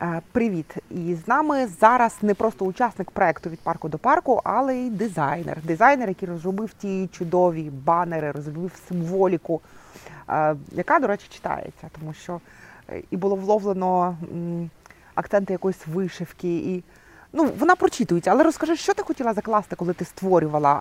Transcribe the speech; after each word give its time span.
Е, 0.00 0.20
Привіт! 0.32 0.74
І 0.90 1.14
з 1.14 1.28
нами 1.28 1.66
зараз 1.66 2.16
не 2.22 2.34
просто 2.34 2.64
учасник 2.64 3.10
проекту 3.10 3.50
від 3.50 3.60
парку 3.60 3.88
до 3.88 3.98
парку, 3.98 4.40
але 4.44 4.76
й 4.76 4.90
дизайнер. 4.90 5.58
Дизайнер, 5.64 6.08
який 6.08 6.28
розробив 6.28 6.72
ті 6.72 7.08
чудові 7.12 7.70
банери, 7.70 8.30
розробив 8.30 8.72
символіку, 8.88 9.60
е, 10.28 10.56
яка, 10.72 10.98
до 10.98 11.06
речі, 11.06 11.26
читається, 11.30 11.90
тому 12.00 12.12
що 12.12 12.40
е, 12.90 13.02
і 13.10 13.16
було 13.16 13.36
вловлено 13.36 14.16
акценти 15.14 15.52
якоїсь 15.52 15.86
вишивки. 15.86 16.56
І, 16.56 16.84
ну, 17.32 17.50
вона 17.58 17.76
прочитується. 17.76 18.30
Але 18.30 18.44
розкажи, 18.44 18.76
що 18.76 18.94
ти 18.94 19.02
хотіла 19.02 19.34
закласти, 19.34 19.76
коли 19.76 19.92
ти 19.92 20.04
створювала 20.04 20.80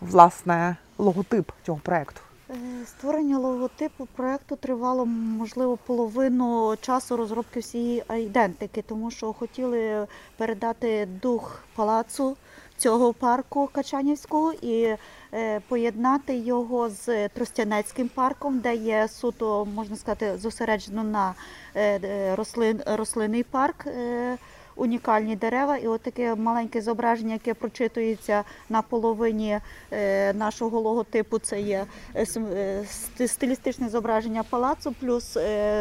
власне 0.00 0.76
логотип 0.98 1.52
цього 1.62 1.78
проекту? 1.78 2.20
Е, 2.50 2.86
Створення 2.86 3.38
логотипу 3.38 4.08
проекту 4.16 4.56
тривало 4.56 5.06
можливо 5.06 5.76
половину 5.76 6.76
часу 6.80 7.16
розробки 7.16 7.60
всієї 7.60 8.04
айдентики, 8.08 8.82
тому 8.82 9.10
що 9.10 9.32
хотіли 9.32 10.06
передати 10.36 11.08
дух 11.22 11.64
палацу 11.74 12.36
цього 12.76 13.12
парку 13.12 13.68
Качанівського 13.72 14.52
і 14.52 14.96
е, 15.34 15.60
поєднати 15.68 16.36
його 16.36 16.90
з 16.90 17.28
Тростянецьким 17.28 18.08
парком, 18.08 18.58
де 18.58 18.74
є 18.74 19.08
суто, 19.08 19.64
можна 19.64 19.96
сказати, 19.96 20.38
зосереджено 20.38 21.04
на 21.04 21.34
е, 21.76 22.34
рослин, 22.36 22.80
рослинний 22.86 23.42
парк. 23.42 23.86
Унікальні 24.76 25.36
дерева, 25.36 25.76
і 25.76 25.86
от 25.86 26.00
таке 26.00 26.34
маленьке 26.34 26.80
зображення, 26.80 27.32
яке 27.32 27.54
прочитується 27.54 28.44
на 28.68 28.82
половині 28.82 29.58
е, 29.92 30.32
нашого 30.32 30.80
логотипу. 30.80 31.38
Це 31.38 31.60
є 31.60 31.84
е, 32.14 32.26
е, 32.36 32.84
сти- 32.84 33.28
стилістичне 33.28 33.88
зображення 33.88 34.42
палацу, 34.42 34.94
плюс 35.00 35.32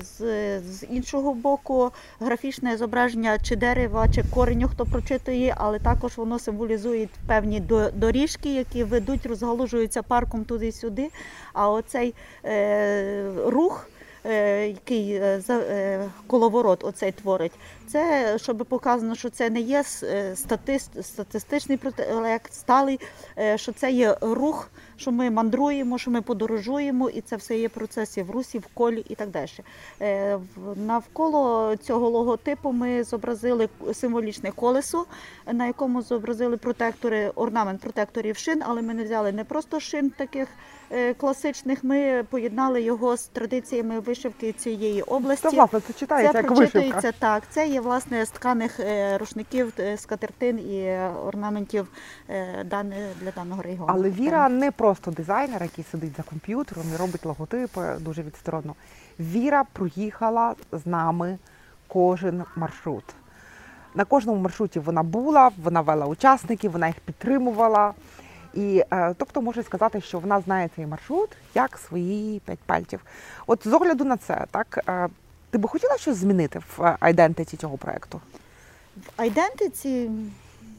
з, 0.00 0.86
іншого 0.90 1.34
боку 1.34 1.90
графічне 2.20 2.76
зображення 2.76 3.38
чи 3.38 3.56
дерева, 3.56 4.08
чи 4.14 4.22
кореню, 4.34 4.68
хто 4.68 4.86
прочитує, 4.86 5.54
але 5.58 5.78
також 5.78 6.16
воно 6.16 6.38
символізує 6.38 7.08
певні 7.26 7.62
доріжки, 7.94 8.54
які 8.54 8.84
ведуть, 8.84 9.26
розгалужуються 9.26 10.02
парком 10.02 10.44
туди-сюди. 10.44 11.08
А 11.52 11.70
оцей 11.70 12.14
рух. 13.46 13.88
Е, 14.28 14.68
Який 14.68 15.12
е, 15.12 15.40
за- 15.40 15.58
е, 15.60 16.10
коловорот 16.26 16.84
оцей 16.84 17.12
творить, 17.12 17.52
це 17.86 18.34
щоб 18.38 18.56
показано, 18.56 19.14
що 19.14 19.30
це 19.30 19.50
не 19.50 19.60
є 19.60 19.84
статист, 20.34 21.04
статистичний 21.04 21.78
проект, 21.78 22.54
сталий, 22.54 23.00
що 23.56 23.72
це 23.72 23.90
є 23.90 24.16
рух, 24.20 24.70
що 24.96 25.12
ми 25.12 25.30
мандруємо, 25.30 25.98
що 25.98 26.10
ми 26.10 26.22
подорожуємо, 26.22 27.08
і 27.10 27.20
це 27.20 27.36
все 27.36 27.58
є 27.58 27.68
процесі 27.68 28.22
в 28.22 28.30
русі, 28.30 28.58
в 28.58 28.66
колі 28.74 29.04
і 29.08 29.14
так 29.14 29.28
далі. 29.30 29.48
Навколо 30.76 31.76
цього 31.76 32.08
логотипу 32.10 32.72
ми 32.72 33.04
зобразили 33.04 33.68
символічне 33.94 34.50
колесо, 34.52 35.06
на 35.52 35.66
якому 35.66 36.02
зобразили 36.02 36.56
протектори, 36.56 37.32
орнамент 37.34 37.80
протекторів 37.80 38.36
шин, 38.36 38.62
але 38.66 38.82
ми 38.82 38.94
не 38.94 39.04
взяли 39.04 39.32
не 39.32 39.44
просто 39.44 39.80
шин 39.80 40.10
таких 40.10 40.48
класичних, 41.16 41.84
ми 41.84 42.24
поєднали 42.30 42.82
його 42.82 43.16
з 43.16 43.26
традиціями 43.26 44.00
вишивки 44.00 44.52
цієї 44.52 45.02
області. 45.02 45.48
Це 45.50 45.56
власне 45.56 45.80
це 45.80 45.92
читається 45.92 46.32
Це 46.32 46.38
як 46.38 46.50
вишивка. 46.50 47.12
так. 47.18 47.42
Це 47.50 47.68
є 47.68 47.80
власне 47.80 48.24
з 48.24 48.30
тканих 48.30 48.80
е, 48.80 49.18
рушників, 49.18 49.72
е, 49.78 49.96
скатертин 49.96 50.58
і 50.58 50.78
е, 50.78 51.10
орнаментів 51.26 51.88
е, 52.28 52.64
для 53.20 53.30
даного 53.36 53.62
регіону. 53.62 53.86
Але 53.88 54.10
Віра 54.10 54.48
не 54.48 54.70
просто 54.70 55.10
дизайнер, 55.10 55.62
який 55.62 55.84
сидить 55.90 56.16
за 56.16 56.22
комп'ютером 56.22 56.84
і 56.94 56.96
робить 56.96 57.26
логотипи 57.26 57.96
дуже 58.00 58.22
відсторонно. 58.22 58.74
Віра 59.20 59.64
проїхала 59.72 60.54
з 60.72 60.86
нами 60.86 61.38
кожен 61.88 62.44
маршрут. 62.56 63.04
На 63.94 64.04
кожному 64.04 64.40
маршруті 64.40 64.80
вона 64.80 65.02
була, 65.02 65.50
вона 65.62 65.80
вела 65.80 66.06
учасників, 66.06 66.70
вона 66.70 66.86
їх 66.86 67.00
підтримувала. 67.00 67.94
І 68.54 68.84
е, 68.92 69.14
тобто 69.18 69.42
можу 69.42 69.62
сказати, 69.62 70.00
що 70.00 70.18
вона 70.18 70.40
знає 70.40 70.70
цей 70.76 70.86
маршрут 70.86 71.30
як 71.54 71.78
свої 71.78 72.40
п'ять 72.40 72.58
пальців. 72.66 73.00
От 73.46 73.68
з 73.68 73.72
огляду 73.72 74.04
на 74.04 74.16
це, 74.16 74.44
так 74.50 74.84
е, 74.88 75.08
ти 75.50 75.58
би 75.58 75.68
хотіла 75.68 75.96
щось 75.96 76.16
змінити 76.16 76.58
в 76.58 76.96
айдентиті 77.00 77.56
цього 77.56 77.78
проекту? 77.78 78.20
В 78.96 79.10
айдентиці 79.16 80.10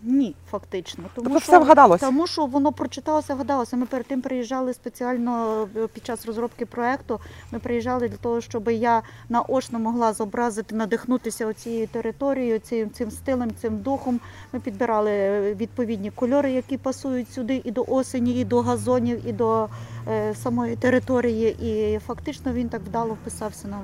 ні, 0.04 0.36
фактично. 0.52 1.04
Тому 1.16 1.30
Тобто 1.30 1.40
що, 1.40 1.52
все 1.52 1.60
вгадалося? 1.60 2.06
Тому 2.06 2.28
що 2.28 2.46
воно 2.46 2.72
прочиталося, 2.72 3.36
вгадалося. 3.36 3.78
Ми 3.78 3.86
перед 3.86 4.06
тим 4.06 4.22
приїжджали 4.22 4.74
спеціально 4.74 5.64
е, 5.76 5.88
під 5.88 6.06
час 6.06 6.26
розробки 6.26 6.66
проекту. 6.66 7.20
Ми 7.52 7.60
приїжджали 7.60 8.10
для 8.10 8.18
того, 8.18 8.42
щоб 8.42 8.70
я 8.70 9.02
наочно 9.30 9.80
могла 9.80 10.14
зобразити, 10.14 10.76
надихнутися 10.76 11.54
цією 11.54 11.88
територією, 11.88 12.60
цим, 12.60 12.92
цим 12.92 13.12
стилем, 13.12 13.52
цим 13.62 13.78
духом. 13.78 14.20
Ми 14.54 14.60
підбирали 14.60 15.12
е, 15.12 15.56
відповідні 15.56 16.12
кольори, 16.12 16.52
які 16.52 16.78
пасують 16.78 17.34
сюди 17.34 17.62
і 17.64 17.72
до 17.72 17.86
осені, 17.88 18.34
і 18.34 18.46
до 18.46 18.62
газонів, 18.62 19.28
і 19.28 19.32
до 19.32 19.70
е, 20.08 20.36
самої 20.36 20.76
території. 20.76 21.58
І 21.62 22.00
фактично 22.00 22.54
він 22.54 22.70
так 22.70 22.82
вдало 22.82 23.14
вписався 23.14 23.68
нам 23.68 23.84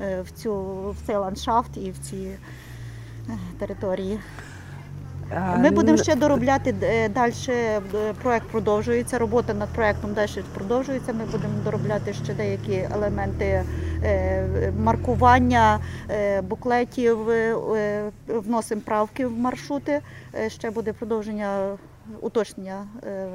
е, 0.00 0.22
в 0.22 0.30
цю 0.30 0.54
в 0.90 1.06
цей 1.06 1.16
ландшафт 1.16 1.76
і 1.76 1.90
в 1.90 1.98
ці 1.98 2.38
території. 3.58 4.20
Е, 5.32 5.58
Ми 5.58 5.70
будемо 5.70 5.98
ще 5.98 6.14
доробляти 6.14 6.72
далі. 7.14 7.32
Проект 8.22 8.46
продовжується. 8.46 9.18
Робота 9.18 9.54
над 9.54 9.68
проектом 9.68 10.14
далі 10.14 10.30
продовжується. 10.54 11.12
Ми 11.12 11.24
будемо 11.24 11.54
доробляти 11.64 12.12
ще 12.12 12.34
деякі 12.34 12.88
елементи 12.94 13.64
е, 14.04 14.72
маркування 14.82 15.80
е, 16.10 16.40
буклетів, 16.42 17.30
е, 17.30 17.56
е, 17.76 18.10
вносимо 18.28 18.80
правки 18.80 19.26
в 19.26 19.38
маршрути. 19.38 20.00
Е, 20.34 20.50
Ще 20.50 20.70
буде 20.70 20.92
продовження 20.92 21.76
уточнення 22.20 22.86
е, 23.06 23.26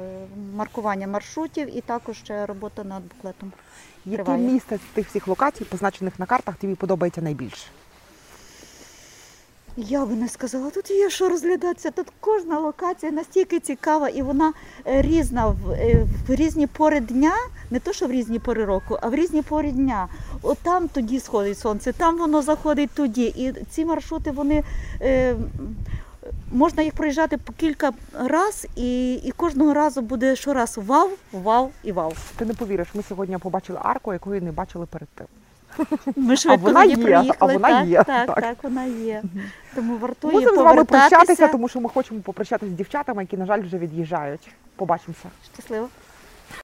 маркування 0.56 1.06
маршрутів 1.06 1.76
і 1.76 1.80
також 1.80 2.16
ще 2.16 2.46
робота 2.46 2.84
над 2.84 3.02
буклетом. 3.14 3.52
Яке 4.06 4.32
місце 4.36 4.76
з 4.76 4.94
тих 4.94 5.08
всіх 5.08 5.28
локацій, 5.28 5.64
позначених 5.64 6.18
на 6.18 6.26
картах, 6.26 6.56
тобі 6.56 6.74
подобається 6.74 7.22
найбільше? 7.22 7.66
Я 9.76 10.06
би 10.06 10.14
не 10.14 10.28
сказала, 10.28 10.70
тут 10.70 10.90
є 10.90 11.10
що 11.10 11.28
розглядатися. 11.28 11.90
Тут 11.90 12.06
кожна 12.20 12.58
локація 12.58 13.12
настільки 13.12 13.60
цікава 13.60 14.08
і 14.08 14.22
вона 14.22 14.52
е, 14.86 15.02
різна 15.02 15.46
в, 15.46 15.70
е, 15.70 16.06
в 16.28 16.34
різні 16.34 16.66
пори 16.66 17.00
дня, 17.00 17.34
не 17.70 17.78
то 17.78 17.92
що 17.92 18.06
в 18.06 18.12
різні 18.12 18.38
пори 18.38 18.64
року, 18.64 18.98
а 19.02 19.08
в 19.08 19.14
різні 19.14 19.42
пори 19.42 19.72
дня. 19.72 20.08
От 20.42 20.58
там 20.58 20.88
тоді 20.88 21.20
сходить 21.20 21.58
сонце, 21.58 21.92
там 21.92 22.18
воно 22.18 22.42
заходить 22.42 22.90
тоді. 22.94 23.24
І 23.24 23.52
ці 23.70 23.84
маршрути 23.84 24.30
вони. 24.30 24.64
Е, 25.00 25.36
Можна 26.52 26.82
їх 26.82 26.92
проїжджати 26.92 27.36
по 27.36 27.52
кілька 27.52 27.92
разів, 28.12 28.70
і, 28.76 29.14
і 29.14 29.30
кожного 29.30 29.74
разу 29.74 30.02
буде 30.02 30.36
щораз 30.36 30.78
вау, 30.86 31.10
вау 31.32 31.70
і 31.82 31.92
вау. 31.92 32.12
Ти 32.36 32.44
не 32.44 32.54
повіриш, 32.54 32.88
ми 32.94 33.02
сьогодні 33.02 33.38
побачили 33.38 33.78
арку, 33.82 34.12
якої 34.12 34.40
не 34.40 34.52
бачили 34.52 34.86
перед 34.86 35.08
тим. 35.08 35.26
Ми 36.16 36.36
швидко 36.36 36.66
вона 36.66 36.84
є, 36.84 36.96
приїхали. 36.96 37.34
а 37.38 37.46
вона 37.46 37.68
так, 37.68 37.86
є, 37.86 37.96
Так, 38.04 38.26
так. 38.26 38.40
так, 38.40 38.56
вона 38.62 38.84
є. 38.84 39.22
Тому 39.74 39.96
вартує 39.96 40.34
Мусимо 40.34 40.62
з 40.62 40.64
вами 40.64 40.84
прощатися, 40.84 41.48
тому 41.48 41.68
що 41.68 41.80
ми 41.80 41.88
хочемо 41.88 42.20
попрощатися 42.20 42.72
з 42.72 42.74
дівчатами, 42.74 43.22
які, 43.22 43.36
на 43.36 43.46
жаль, 43.46 43.60
вже 43.62 43.78
від'їжджають. 43.78 44.48
Побачимося. 44.76 45.28
Щасливо. 45.54 45.88